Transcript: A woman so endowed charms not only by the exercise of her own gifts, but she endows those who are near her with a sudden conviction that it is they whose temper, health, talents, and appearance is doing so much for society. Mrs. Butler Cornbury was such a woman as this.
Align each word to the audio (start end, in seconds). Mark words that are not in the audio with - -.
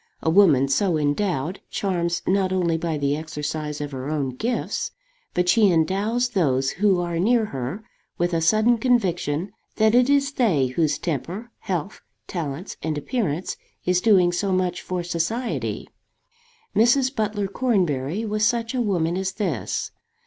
A 0.23 0.31
woman 0.31 0.67
so 0.67 0.97
endowed 0.97 1.59
charms 1.69 2.23
not 2.25 2.51
only 2.51 2.75
by 2.75 2.97
the 2.97 3.15
exercise 3.15 3.79
of 3.79 3.91
her 3.91 4.09
own 4.09 4.29
gifts, 4.29 4.89
but 5.35 5.47
she 5.47 5.71
endows 5.71 6.29
those 6.29 6.71
who 6.71 6.99
are 6.99 7.19
near 7.19 7.45
her 7.45 7.83
with 8.17 8.33
a 8.33 8.41
sudden 8.41 8.79
conviction 8.79 9.51
that 9.75 9.93
it 9.93 10.09
is 10.09 10.31
they 10.31 10.65
whose 10.65 10.97
temper, 10.97 11.51
health, 11.59 12.01
talents, 12.25 12.77
and 12.81 12.97
appearance 12.97 13.57
is 13.85 14.01
doing 14.01 14.31
so 14.31 14.51
much 14.51 14.81
for 14.81 15.03
society. 15.03 15.87
Mrs. 16.75 17.15
Butler 17.15 17.47
Cornbury 17.47 18.25
was 18.25 18.43
such 18.43 18.73
a 18.73 18.81
woman 18.81 19.15
as 19.15 19.33
this. 19.33 19.91